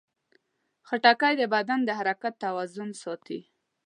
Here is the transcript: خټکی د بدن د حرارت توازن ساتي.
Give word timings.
خټکی 0.87 1.33
د 1.37 1.43
بدن 1.53 1.79
د 1.85 1.89
حرارت 1.97 2.33
توازن 2.45 2.89
ساتي. 3.01 3.39